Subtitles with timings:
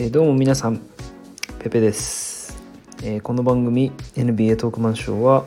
[0.00, 0.80] えー、どうも皆さん
[1.58, 2.56] ペペです、
[3.02, 5.44] えー、この番組 NBA トークマンショーは、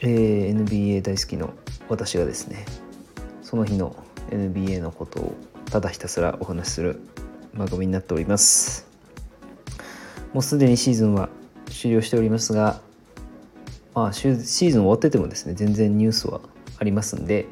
[0.00, 1.52] えー、NBA 大好きの
[1.90, 2.64] 私がですね
[3.42, 3.94] その日の
[4.30, 5.34] NBA のことを
[5.70, 7.02] ただひたすらお話しする
[7.52, 8.88] 番組になっております。
[10.32, 11.28] もうすでにシーズンは
[11.66, 12.80] 終了しておりますが
[13.94, 16.40] まあシーズン終わっててもですね全然ニュースは
[16.78, 17.44] ありますんで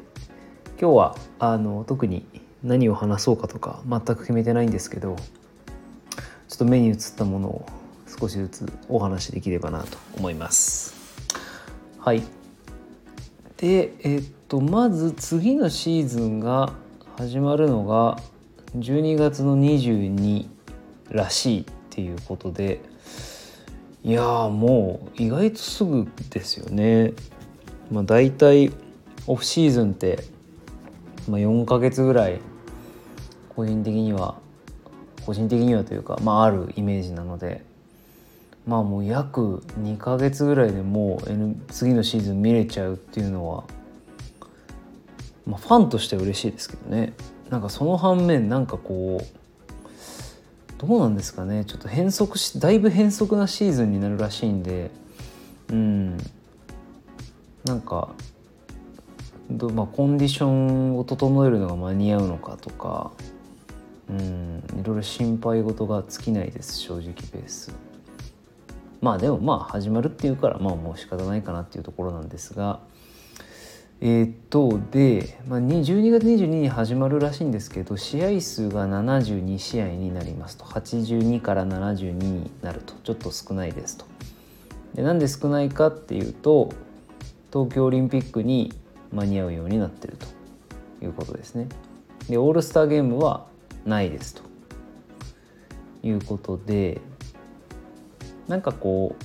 [0.81, 2.25] 今日はあの特に
[2.63, 5.15] 何を話そうかとか全く決めてないんですけど
[6.47, 7.65] ちょっと目に映ったものを
[8.19, 10.95] 少しずつお話しできればなと思います。
[11.99, 12.23] はい。
[13.57, 16.73] で、えっと、まず次のシーズンが
[17.17, 18.17] 始まるのが
[18.77, 20.47] 12月の22
[21.09, 22.79] らしいっていうことで、
[24.03, 27.13] いやもう意外とすぐですよね。
[27.91, 28.71] まあ、大体
[29.25, 30.23] オフシーズンって、
[31.27, 32.39] まあ、4ヶ月ぐらい
[33.55, 34.35] 個人的には
[35.27, 37.61] 個人的にはというか、まあ、あるイメージなので
[38.65, 43.65] まあもう約2ヶ月ぐらいでもう、N、次のシーズン見れちゃうっていうのは、
[45.45, 47.13] まあ、ファンとしては嬉しいですけどね。
[47.49, 49.25] なんかその反面なんかこう
[50.77, 51.65] どうなんですかね。
[51.65, 54.91] ちょっと変則しだいぶ変則なシーズンになるらしいんで
[55.69, 56.17] うん。
[57.65, 58.09] なんか
[59.49, 63.11] ど、まあ、コンディションを整えるのが間に合うのかとか
[64.09, 64.63] うん。
[64.79, 67.73] いろいろ心配事が尽きないです正直ベース。
[69.01, 72.79] まあでもまあ始まるっていうからまあもう仕方ないかなっていうところなんですが。
[73.99, 80.65] えー、っとで、まあ、12月22日に始まるらしいんですけど試合数が72試合になりますと。
[80.65, 82.93] 82から72になると。
[83.03, 84.05] ちょっと少ないですと。
[84.93, 86.69] でなんで少ないかっていうと
[87.51, 88.73] 東京オリンピックに
[89.11, 90.25] 間に合うようになってると
[91.05, 91.67] いうことですね。
[92.29, 93.47] でオールスターゲームは
[93.87, 94.43] ないですと
[96.03, 97.01] いうことで
[98.47, 99.15] なんかこ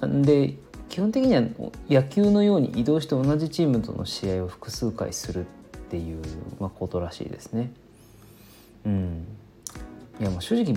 [0.00, 0.54] うなんで
[0.88, 1.42] 基本的には
[1.88, 5.48] 野球のように移動して同じチームとの試合を複数回するっ
[5.90, 6.22] ていう、
[6.58, 7.72] ま、ことらしいですね。
[8.86, 9.26] うん、
[10.20, 10.74] いやもう正直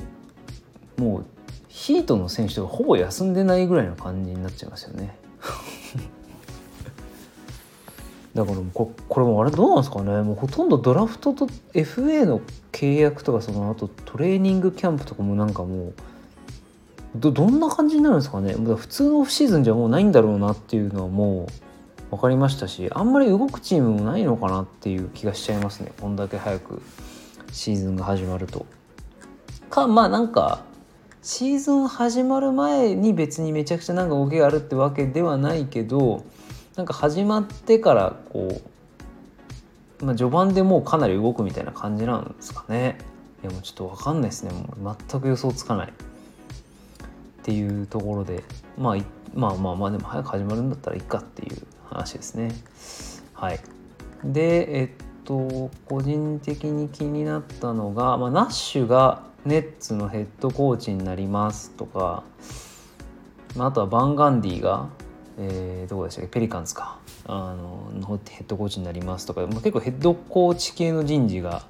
[0.97, 1.25] もう
[1.67, 5.17] ヒートの選手がほぼ休んでないぐらいの感じになっちゃいますよね。
[8.33, 10.21] だからここれもあれどうなんですかね？
[10.23, 15.93] もうほとんどドラフトと FA の契約とかその後トレーニングキャンプとかもなんかもう
[17.15, 18.53] どどんな感じになるんですかね？
[18.53, 21.47] 普通のオフシーズンじゃもうないんだろうなっていうのはも
[22.11, 25.91] う分かりましたしあんまり動くチームもないのかなっていう気がしちゃいますね。
[26.01, 26.81] こんだけ早く
[27.51, 28.65] シーズンが始まると。
[29.69, 30.63] かまあなんか
[31.21, 36.23] シーズン始まる前に別にめちゃくちゃなんか動きがあるってわけではないけど
[36.75, 38.61] なんか始まってからこ
[40.01, 42.97] う、まあ、序盤でもうかなり動くみたいな感じなんですかね。
[43.43, 44.51] いやもうちょっと分かんないですね。
[44.51, 45.89] もう全く予想つかない。
[45.89, 48.43] っていうところで、
[48.77, 48.97] まあ、
[49.35, 52.55] まあまあまあでも早く始まるんだったらいいかっていう話ですね。
[53.33, 53.59] はい。
[54.23, 54.89] でえっ
[55.25, 62.23] と個人的に気になったのが、まあ、ナッシュがネッツのヘッドコーチになりますとか、
[63.57, 64.87] まあ、あとはバンガンディが
[65.37, 66.29] えー、どこでしたっけ？
[66.29, 66.99] ペリカンズか。
[67.25, 71.63] あののヘッドコーチになりますとか、まあ、結構ヘッドコーチ系の人事が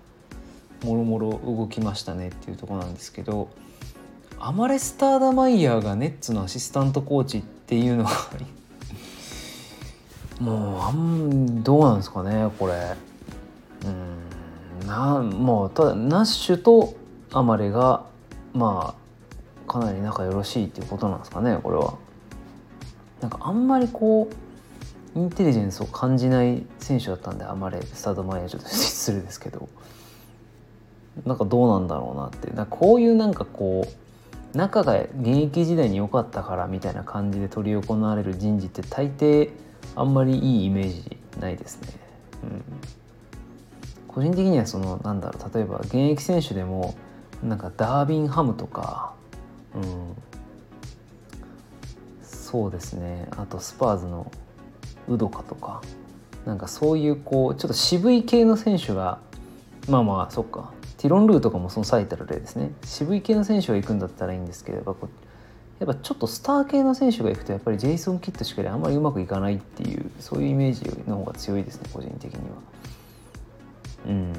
[0.84, 3.50] もろもろ動きましたねっていうところなんですけど
[4.40, 8.12] アマレスターダマイヤーがネッツのアシスタントコーチっていうのは
[10.40, 12.73] もうあんどうなんですかねこれ。
[13.85, 16.96] うんなもうただナッシュと
[17.31, 18.03] アマレが
[18.53, 18.96] ま
[19.68, 21.94] あかなり仲よろしいっていうことなんですかねこれは。
[23.23, 24.29] なんかあんまりこ
[25.16, 29.67] うインテリジェンスを感じない選手だったんであまりスタート前はちょっと失礼ですけど。
[31.25, 32.51] なんかどうなんだろうなって。
[32.51, 35.09] なこういうなんかこう仲が現
[35.44, 39.51] 役時代に良かったからみたいな感じで執り行われる人事って大抵
[39.95, 41.90] あんまりいいイメージないですね。
[42.43, 42.64] うん、
[44.08, 46.96] 個人的にはそのなんだろう例えば現役選手でも
[47.43, 49.14] なんかダービンハムとか、
[49.75, 50.16] うん、
[52.53, 53.28] そうですね。
[53.32, 54.32] あとスパーズの
[55.08, 55.82] ウドカとか。
[56.46, 59.17] なんかそういうこうちょっと渋い系の選手が
[59.90, 60.72] まあまあそっか。
[61.00, 62.72] ティロン・ルーとかもその最たる例ですね。
[62.84, 65.08] 渋い系の選手が行くんだったらいいんですけどやっぱ
[65.79, 72.56] やっぱちょっとスター系の選手が行くとやっぱりジェイソン・キッドしかあんまりうまくいかないっていうそういうイメージの方が強いですね個人的には。
[74.06, 74.34] うん、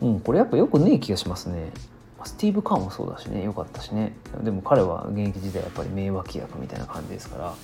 [0.00, 1.72] うん、これやっぱよくねえ気がしますね。
[2.24, 3.44] スティーブ・カーもそうだしね。
[3.44, 4.14] 良かったしね。
[4.42, 7.54] でも彼は現役時代やっぱり名脇役みたいな感じですから、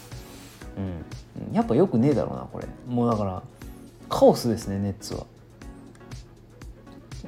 [0.79, 2.67] うん、やっぱよくねえだろうなこれ。
[2.89, 3.43] もうだから
[4.09, 5.27] カオスですねネッツは。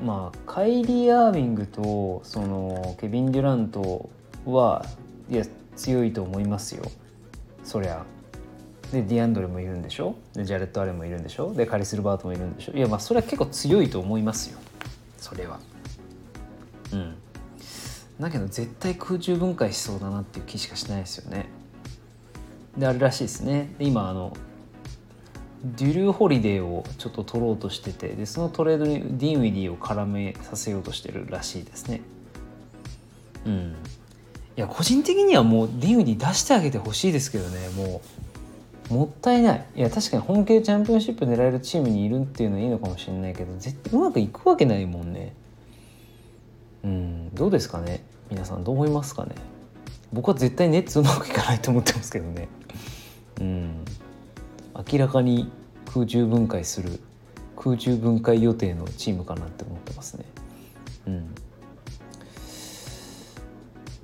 [0.03, 4.11] まあカイリー・アービングとそのケビン・デュラント
[4.47, 4.85] は
[5.31, 5.45] いや
[5.77, 6.85] 強いと思いますよ。
[7.65, 8.05] そりゃ。
[8.91, 10.17] でディアンドレもいるんでしょ？
[10.35, 11.55] でジャレット・アレンもいるんでしょ？
[11.55, 12.73] でカリス・ルバートもいるんでしょ？
[12.73, 14.59] いやまあそれは結構強いと思いますよ。
[15.17, 15.61] それは。
[16.93, 17.15] うん。
[18.21, 21.47] だけど絶対空中分解しそうだなっていう気しかしないですよね。
[22.77, 23.75] であるらしいですね。
[23.79, 24.37] で今あの
[25.65, 32.01] ドリューホリデーをちょっと取ろうとしててでそのトレードにディンウィディを絡めさせようとしてるらしいですね。
[33.47, 33.75] うん。
[34.57, 37.69] いや個人的にはもうディンウィディ出してあげてほしいですけどね。
[37.71, 38.03] も
[38.91, 39.67] うもったいない。
[39.77, 45.35] いや確かに本気でチャンピオンシップ狙えるチームにいるっていうのはいいのかもしれないけど絶対うまくいくわけないもんね
[46.85, 47.35] うん。
[47.35, 48.05] どうですかね？
[48.31, 49.35] 皆さんどう思いますかね？
[50.13, 52.49] 僕は絶対ネッツうまくいかないと思ってますけどね。
[53.41, 53.85] うん。
[54.91, 55.51] 明らかに
[55.93, 57.01] 空中分解する
[57.57, 60.25] 空中分解予定のチームかなって思ってますね。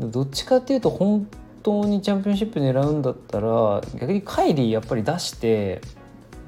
[0.00, 1.26] うん、どっちかっていうと本
[1.62, 5.80] 当にチャンピオンシップ狙うんだったら逆にカイリーやっぱり出して、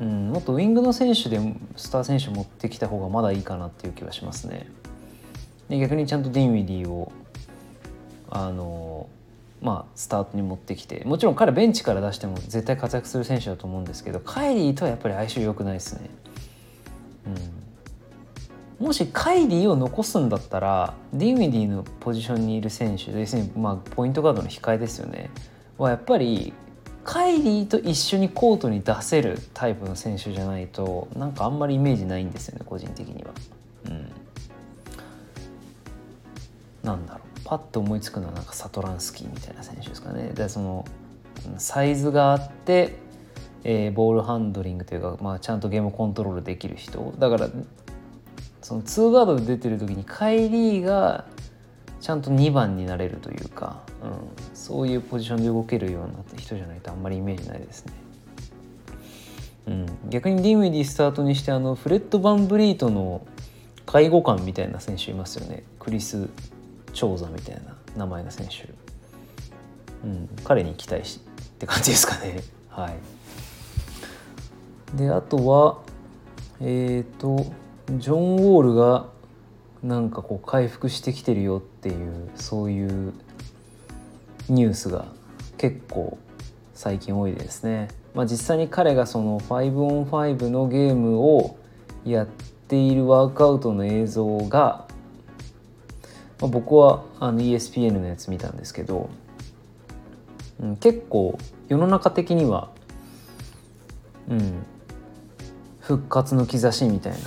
[0.00, 1.40] うん、もっとウイングの選手で
[1.76, 4.68] スター選手持ってきた方がまだいいかなっていう気はしますね。
[5.70, 7.10] で逆にちゃんとディンウィディを
[8.28, 9.08] あの
[9.60, 16.08] まあ、スタートに持ってきてもちろん彼ベンチから出しても絶対活躍する選手だと思うんですけどカイリーとはやっぱり相性良くないですね。
[18.80, 25.28] うん、もしカイリーを残すんだったらディンウィディのポジションにいる選手要するにまあポイントガードの控えですよね
[25.76, 26.54] はやっぱり
[27.04, 33.30] カイリーと一緒にコートに出せるタイプの選手じゃないとなんかあんまりイメージないんですよね個人的には。
[36.82, 37.40] なんだろう。
[37.44, 40.30] パッと思いつくのはなんかサトランスキーみたいな選手ですかね。
[40.34, 40.84] でその
[41.58, 42.96] サイズがあって、
[43.64, 47.14] えー、ボールハンドリングというか、まあ、ちゃんとゲームコントロールできる人。
[47.18, 47.48] だから
[48.62, 51.24] その2ガードで出てる時にカイリーが
[52.00, 54.10] ちゃんと2番になれるというか、うん、
[54.54, 57.92] そういうポジションで動けるような人じゃないとあんまりイメージないですね。
[59.66, 63.26] うん、逆にディンウィディスタートにしてあのフレッド・バンブリートの
[63.86, 65.64] 介護官みたいな選手いますよね。
[65.78, 66.28] クリス・
[66.92, 68.68] 長座みたいな名前の選手、
[70.04, 72.42] うん、彼に期待しって感じですかね。
[72.70, 72.96] はい。
[74.96, 75.78] であとは
[76.60, 77.46] えっ、ー、と
[77.98, 79.06] ジョン・ウォールが
[79.82, 83.12] なんかこう回復してきてるよっていうそういう
[84.48, 85.06] ニュースが
[85.58, 86.18] 結構
[86.74, 87.88] 最近多いですね。
[88.14, 91.56] まあ、実際に彼がその 5on5 のゲームを
[92.04, 94.86] やっているワークアウトの映像が
[96.40, 99.10] まあ、僕はあの ESPN のやつ見たんですけど、
[100.60, 101.38] うん、結構
[101.68, 102.70] 世の中的には、
[104.28, 104.64] うん、
[105.80, 107.18] 復活の兆しみたいな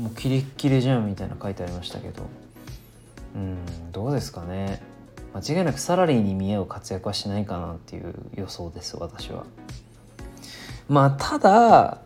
[0.00, 2.22] もうキレッキレじゃんみたいな書いてありましたけど、
[3.34, 4.82] うん、どうですかね
[5.34, 9.44] 間違いなくサラリーに見合う活躍はしないかなっていう予想です私は。
[10.88, 12.00] まあただ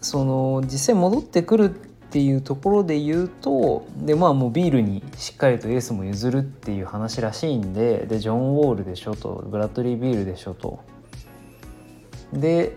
[0.00, 10.80] その実際戻ってくるっていうところで言うとでまあもうビールにしっかりとエースも譲るっていう話らしいんででジョン・ウォールでしょとブラッドリー・ビールでしょと
[12.34, 12.76] で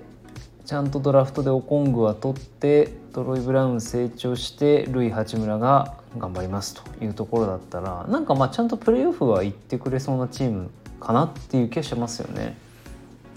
[0.64, 10.72] ちゃんとドラフトでオコングは取ってトロイ・ブラウン成長してルイ・八村が頑張りますというところだったらなんかまあちゃんとプレーオフは行ってくれそうなチーム
[11.02, 12.56] かなっていう気がしますよね。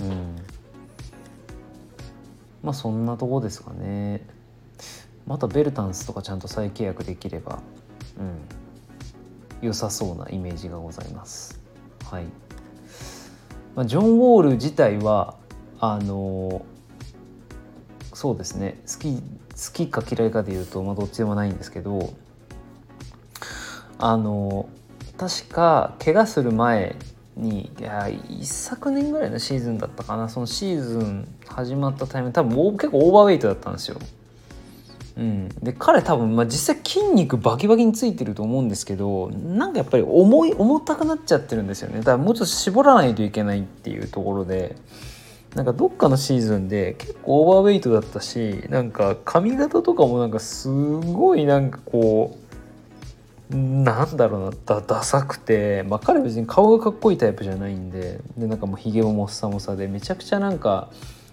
[0.01, 0.37] うん
[2.63, 4.38] まあそんなとこですかね。
[5.29, 7.61] またベルタンスとかちゃんと再契約できれば、
[8.19, 8.39] うん、
[9.61, 11.61] 良さそうなイメージがございます。
[12.11, 12.25] はい。
[13.77, 15.37] まあ、ジョン・ウォール自体は
[15.79, 16.65] あの
[18.15, 18.81] そうですね。
[18.91, 19.23] 好き好
[19.73, 22.15] きか嫌いかでいうと、まあ、どっちでもないんですけど
[23.99, 24.69] あの
[25.19, 26.97] 確か怪我する前
[27.37, 30.31] にいや一昨年ぐらいのシーズンだったかな。
[30.31, 33.99] そのシーズン始まったタイミング多分結構オーバーウェイトだったんですよ。
[35.19, 41.99] うん、で彼多分、まあ、実際筋肉バキバキについてると思うんですけどなんかやっぱり重い重たくなっちゃってるんですよね。
[41.99, 44.77] だからもうちょっと絞らないといけないっていうところで
[45.57, 52.39] なんかどっかのシーズンで結構オーバーウェイトだったしなんか髪型とかもなんかすごいなんかこ
[53.51, 60.91] うなんだろうなだダサくて、まあ、彼別に顔がかっこいいタイプじゃないんででなんかもうひげももっさもさでめちゃくちゃなんか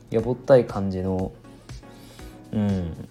[0.10, 1.32] やぼったい感じの
[2.52, 3.08] うん。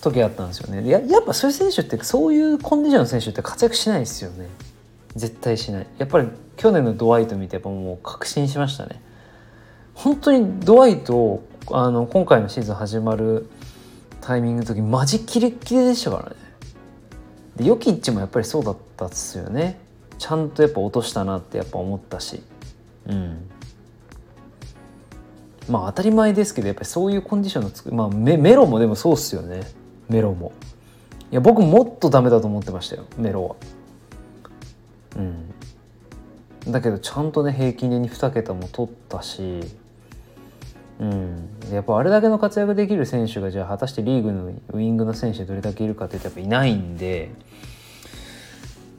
[0.00, 0.88] 時あったんですよね。
[0.88, 4.48] ややっぱそういう選手ってそういうコンディションの選手って活躍しないですよね。
[5.14, 5.86] 絶対しない。
[5.98, 9.00] やっぱり去年のドワイト見てやっぱもう確信しましたね。
[9.94, 13.48] 本当にドワイトあの今回のシーズン始まる
[14.20, 16.36] タイミングの時マジキレッキレでしたからね。
[17.56, 19.78] でヨキッチもやっぱりそうだったっすよね。
[20.18, 22.42] ちゃんとやっぱ落としたなってやっぱ思ったし。
[23.06, 23.48] うん。
[25.68, 29.62] まあ当たり前ですけどやっぱりそういうコンディションのつくまあメメロもでもそうっすよね。
[30.08, 30.52] メロも。
[31.30, 33.56] いや僕もっとダメだと思ってましたよメロは。
[35.16, 36.72] うん。
[36.72, 39.62] だけどちゃんとね平均で2桁も取ったし
[40.98, 47.30] うん、やっぱあれだけの活躍できる選手がじゃあ果たしてリーグのウイングの選手どれだけいるかってったらやっぱいないんで。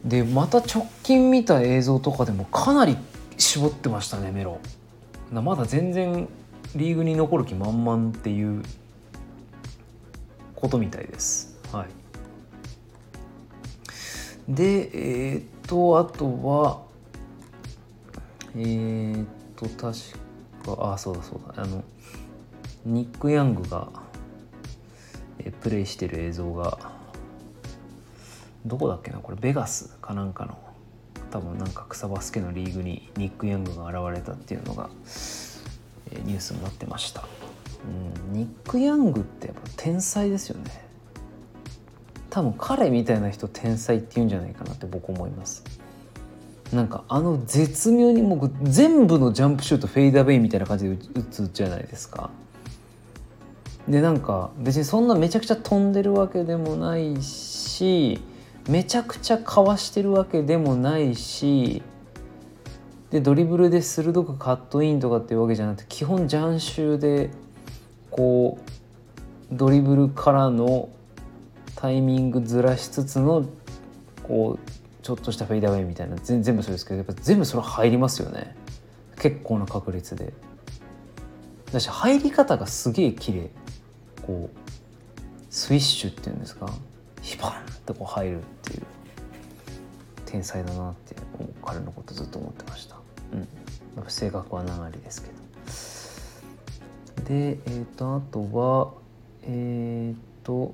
[0.05, 2.95] でまた直近見た映像とかでもかなり
[3.37, 4.59] 絞ってましたねメロ。
[5.31, 6.29] まだ全然
[6.75, 8.63] リーグに残る気満々っていう
[10.57, 11.55] ことみたいです。
[11.71, 11.87] はい、
[14.53, 14.89] で
[15.31, 16.81] えー、っとあとは
[18.55, 21.61] えー、っと確かあそうだそうだ。
[21.63, 21.83] あの
[22.85, 23.89] ニック・ヤングが、
[25.39, 26.77] えプレイしてる映像が
[28.65, 29.19] どこだっけな？
[29.19, 30.57] これベガスかなんかの
[31.29, 34.89] 多分なんか草バスケのリーグにニック・ヤングが現れたっていうのが
[36.11, 37.27] えニュースになってました、
[38.31, 40.85] ニック・ヤングってやっぱ天才ですよね。
[42.29, 45.63] 多分彼みたいな人天才って言うんじゃないかなって僕思います。
[46.73, 52.29] なんかあの絶妙にもう全部のジャンプシュートフェイダーベイみたいな感じで打つじゃないですか。
[53.87, 58.19] でなんか別にそんなめちゃくちゃ飛んでるわけでもないし
[58.67, 61.81] めちゃくちゃかわしてるわけでもないし
[63.11, 67.29] でドリブルで鋭くカットインとかっていうわけじゃなくて基本ジャンシューで
[68.17, 70.89] こうドリブルからの
[71.75, 73.45] タイミングずらしつつの
[74.23, 74.71] こう
[75.03, 78.55] ちょっとしたフェイダーウェイみたいな全部そうですけどやっぱ全部それ入りますよね。
[79.19, 80.33] 結構な確率で。
[81.71, 83.49] だし入り方がすげえ綺麗。
[84.25, 84.57] こう
[85.51, 86.67] スイッシュっていうんですか。
[87.21, 87.55] ヒバンっ
[87.85, 88.83] てこう入るっていう。
[90.25, 91.15] 天才だなって
[91.63, 92.97] 彼のことずっと思ってました。
[93.33, 95.46] うん、性格は7割ですけど。
[97.27, 98.91] でえっ、ー、とあとは
[99.43, 100.73] えっ、ー、と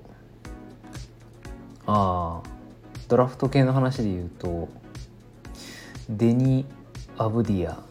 [1.86, 2.50] ああ
[3.08, 4.70] ドラフト系の話で言うと
[6.10, 6.66] デニ・
[7.18, 7.84] アブディア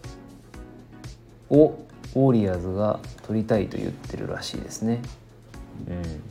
[1.51, 1.79] を
[2.15, 5.03] ウォーリアーズが取りたいと言ってるらしいですね。
[5.89, 6.23] うん、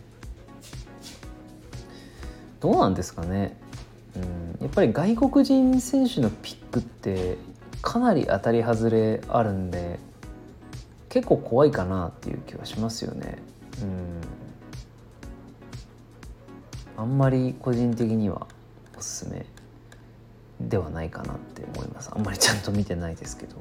[2.60, 3.58] どうなんですかね、
[4.16, 7.38] うん、やっぱり外国人選手のピックって
[7.82, 10.00] かなり当たり外れあるんで
[11.12, 13.38] 結構怖いかなっていう気はしますよね。
[13.82, 14.22] うん、
[16.96, 18.48] あんまり個人的には
[18.98, 19.46] おすすめ
[20.62, 22.12] ではないかなって思います。
[22.16, 23.58] あんまりちゃんと見てないですけど。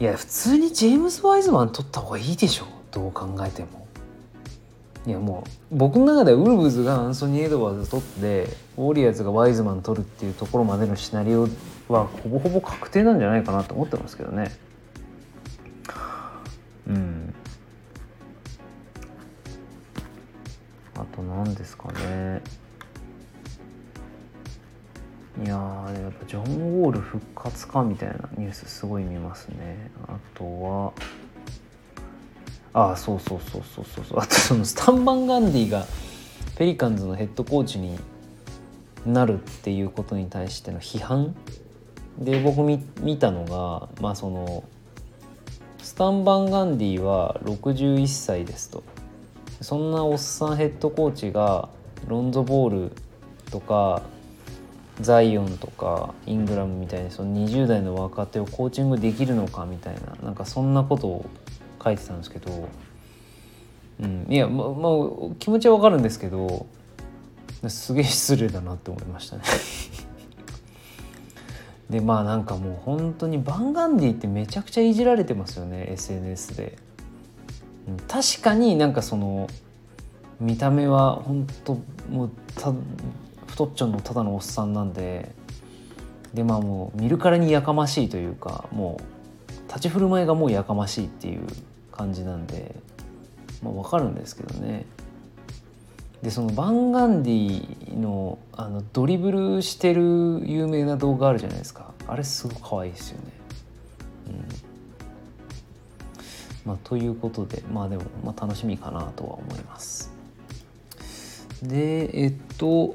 [0.00, 2.68] いや普通にジェームズ・ワイズマン取った方がいいでしょう。
[2.92, 3.88] どう考えても。
[5.04, 8.44] いやもう僕の中ではウルブズがアンソニー・エドワーズ取って
[8.76, 11.48] ウォーリアーズがワイズマン取るっていうところまでのシナリオ
[11.88, 14.52] はほぼほぼ確定なんじゃないかなと思ってますけどね。
[16.86, 17.34] うん。
[20.94, 22.42] あと何ですかね。
[25.42, 29.90] いややっぱジョン・ウォール復活かみたいなニュースすごい見ますね。
[30.06, 30.92] あとは
[32.74, 34.18] ああそうそうそうそうそうそう。
[34.20, 35.86] あとそのスタンバン・ガンディが
[36.56, 37.98] ペリカンズのヘッドコーチに
[39.06, 41.34] なるっていうことに対しての批判
[42.18, 44.64] で僕見見たのがまあその
[45.82, 48.84] スタンバン・ガンディは61歳ですと。
[49.60, 51.68] そんなおっさんヘッドコーチが
[52.06, 52.92] ロンゾボール
[53.50, 54.02] とか
[55.00, 61.26] ザイオンとかイングラムみたいにその20代の若手をコーチングできるのかみたいななんかそんなことを
[61.82, 62.68] 書いてたんですけど、
[64.00, 66.66] うん、いやままあ気持ちはわかるんですけど
[67.68, 69.42] すげえ失礼だなって思いましたね。
[71.92, 76.78] でまあなんかもう本当にバンガンディってめちゃくちゃいじられてますよね SNS で、
[78.08, 79.46] 確かになんかその
[80.40, 81.74] 見た目は本当
[82.10, 82.72] もうた
[83.46, 85.34] 太っちょのただのおっさんなんで
[86.32, 91.46] でまあもう見るからにやかましいというかもう立ち振る舞いがもうやかましいっていう
[91.90, 92.74] 感じなんで、
[93.62, 94.86] まあ、分かるんですけどね。
[96.22, 103.32] でそのバンガンディのあのドリブルしてる有名な動画あるじゃないですかあれすごく可愛いですよね。
[104.28, 104.72] うん
[106.64, 110.12] まあ、ということでまあでも、まあ、楽しみかなとは思います。
[111.60, 112.94] でえっと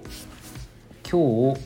[1.09, 1.61] 今日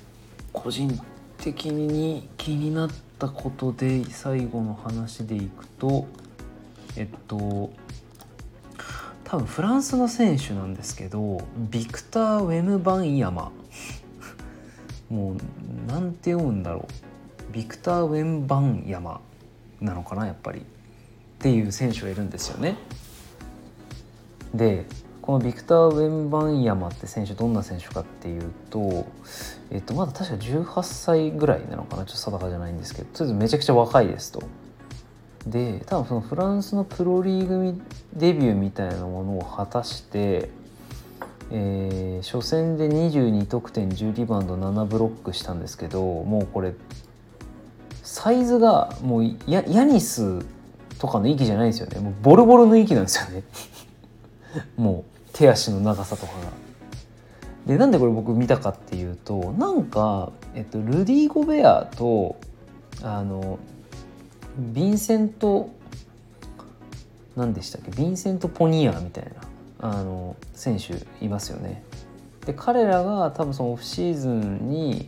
[0.53, 0.99] 個人
[1.37, 2.89] 的に気になっ
[3.19, 6.07] たことで最後の話でいくと
[6.95, 7.71] えっと
[9.31, 13.53] 多分フランスの選手なんですけどビクター・ウェムバンヤマ。
[15.09, 16.85] もうなんて読むんだろ
[17.49, 17.53] う。
[17.53, 19.21] ビクター・ウェンバンヤマ
[19.79, 20.59] なのかなやっぱり。
[20.59, 20.63] っ
[21.39, 22.75] ていう選手がいるんですよね。
[24.53, 24.85] で
[25.21, 29.05] このビクター・ウェンバンヤマって選手どんな選手かっていうと、
[29.69, 32.03] えっと、まだ確か18歳ぐらいなのかな。
[32.03, 34.43] ちょっと定かじゃないんですけどとりあえずめちゃくちゃ若いですと。
[35.45, 37.81] で多分そのフランスのプロリーグ
[38.13, 40.49] デビューみたいなものを果たして、
[41.51, 46.73] えー、初戦で22得点10リバウンド7ブロックしたんですけどもうこれ
[48.03, 50.45] サイズがもうヤヤニス
[50.99, 53.43] とかの息じゃないですよねもうボロボロの息なんですよね
[54.77, 56.61] もう手足の長さとかが。
[57.65, 62.35] でなんでこれ僕見たかっていうとなんか、えっと、ルディ・ゴベアと
[63.03, 63.59] あの
[64.59, 65.69] ヴィンセント
[67.35, 67.91] 何でしたっけ？
[67.91, 69.25] ヴィンセント・ポニアみたい
[69.79, 70.93] なあの選手
[71.23, 71.83] いますよね。
[72.45, 75.07] で彼らが多分そのオフシーズンに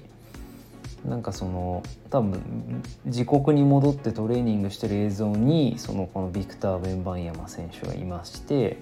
[1.05, 8.77] なんかその多分自国に戻ってトレーニングしてる映像にそのこのビクター・ベンバンヤマ選手がいまして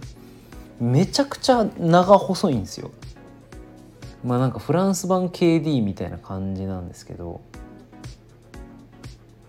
[0.79, 2.91] めちゃくちゃ長細いんですよ。
[4.23, 7.41] まあなんかフランス版 KD みたいな感じなんですけど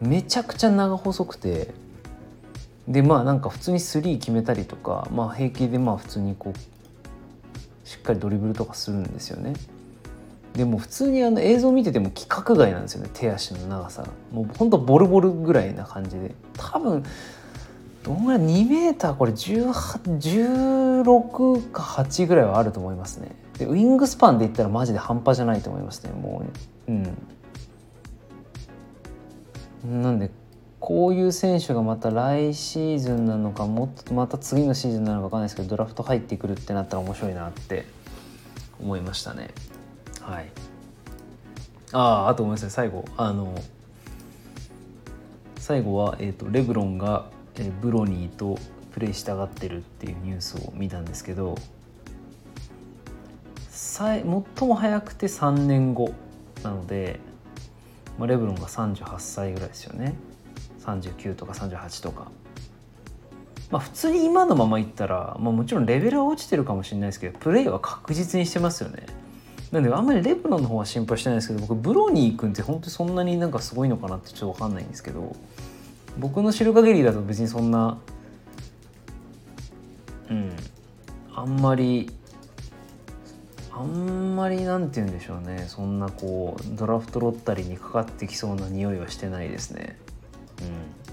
[0.03, 1.73] めちゃくちゃ長細くて
[2.89, 9.55] でまあなんか普通にスリー決めたりとか、まあ、平気でまあ普通にこうしっかりドリブルとかするんですよね。
[10.55, 14.09] でも普通にあの映像見てても規格外なんですよね手足の長さが。
[14.33, 16.35] もうほんとボルボルぐらいな感じで。
[16.55, 17.05] 多分
[18.03, 23.31] どんぐらい2メーターこれ16か8ぐらいはあると思いますね。
[23.59, 26.45] でウィングスパンで言ったらマジで半端じゃないと思いますねも
[26.89, 27.17] ううん。
[29.85, 30.31] なんで
[30.81, 37.87] こういう選手がまた来シーズンなのかもっとまた次のシーズンなのか分かんないですけどドラフト入ってくるってなったら面白いなって
[38.81, 39.51] 思いましたね。
[40.21, 40.49] はい。
[41.93, 43.55] あああとごめんなさい最後あの
[45.57, 48.59] 最後は、えーと、レブロンが、えー、ブロニーと
[48.93, 51.57] プレーしたがってるっていうニュースを見たんですけど
[53.71, 56.13] 最も早くて3年後
[56.65, 57.21] なので
[58.19, 60.15] まあ、レブロンが38歳ぐらいですよね
[60.85, 62.31] 39とか38とか。
[63.71, 69.07] まあ、普通に今のままいったら、まあ、もちろんレベルは落ちてるかもしれないですけどプレーは確実にしてますよね。
[69.71, 75.35] なんであんまりレブロンの方は心配してないですけど僕ブロニー君って本当にそんなになんかすごいのかなってちょっと分かんないんですけど
[76.19, 77.97] 僕の知る限りだと別にそんな
[80.29, 80.53] うん
[81.35, 82.11] あんまり
[83.75, 89.97] あんまりなんて言うんでしょうねそんなこうドラフトロッタリーにかかってきそうな匂いはしてないですね。
[90.61, 91.13] うん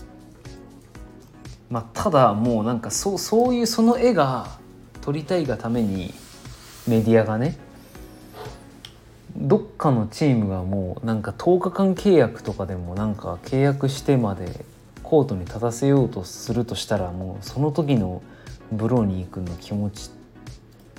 [1.69, 4.57] まあ、ただもうなんかそうそういうその絵が
[5.01, 6.13] 撮りたいがために
[6.87, 7.57] メディアがね
[9.37, 14.65] どっかのチームがもうなんか10日間契約とかでもなんか契約してまで
[15.03, 18.21] コートに立たせようとするとしたらもうその時の
[18.71, 20.09] ブロニー君の気持ち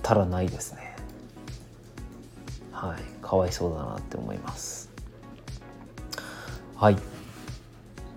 [0.02, 0.89] たらないですね。
[2.80, 4.90] はい、かわいそうだなって思います。
[6.76, 6.96] はい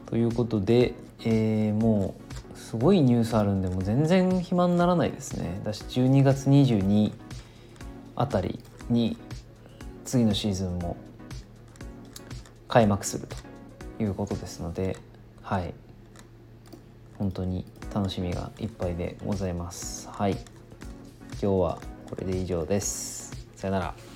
[0.06, 0.94] ということで、
[1.26, 2.16] えー、も
[2.56, 5.60] うすごいニュースあるんでもう全然暇にならないですね。
[5.66, 7.12] だし12月22
[8.16, 9.18] あたりに
[10.06, 10.96] 次のシーズンも
[12.70, 13.28] 開幕する
[13.98, 14.96] ということですので
[15.42, 15.74] はい
[17.18, 20.08] 本当に楽しみがいっぱいでございます。
[20.08, 20.40] はい今
[21.40, 23.46] 日はこれで以上です。
[23.58, 24.13] さよなら。